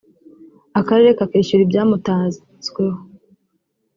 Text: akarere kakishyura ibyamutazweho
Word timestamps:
akarere 0.79 1.11
kakishyura 1.19 1.61
ibyamutazweho 1.63 2.99